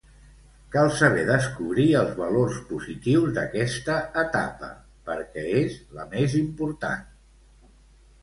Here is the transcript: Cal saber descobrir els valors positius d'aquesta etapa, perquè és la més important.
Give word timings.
Cal 0.75 0.87
saber 0.99 1.25
descobrir 1.25 1.83
els 1.99 2.15
valors 2.21 2.55
positius 2.69 3.35
d'aquesta 3.35 3.97
etapa, 4.23 4.69
perquè 5.11 5.43
és 5.65 5.75
la 5.99 6.07
més 6.15 6.39
important. 6.43 7.05